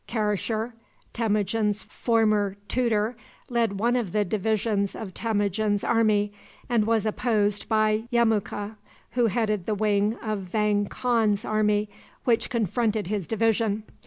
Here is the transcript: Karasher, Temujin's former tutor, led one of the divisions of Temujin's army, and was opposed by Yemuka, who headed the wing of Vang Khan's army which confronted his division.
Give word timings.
Karasher, 0.07 0.73
Temujin's 1.13 1.83
former 1.83 2.55
tutor, 2.67 3.15
led 3.49 3.73
one 3.79 3.95
of 3.95 4.13
the 4.13 4.25
divisions 4.25 4.95
of 4.95 5.13
Temujin's 5.13 5.83
army, 5.83 6.33
and 6.67 6.87
was 6.87 7.05
opposed 7.05 7.69
by 7.69 8.05
Yemuka, 8.11 8.77
who 9.11 9.27
headed 9.27 9.67
the 9.67 9.75
wing 9.75 10.15
of 10.15 10.39
Vang 10.39 10.87
Khan's 10.87 11.45
army 11.45 11.87
which 12.23 12.49
confronted 12.49 13.05
his 13.05 13.27
division. 13.27 13.83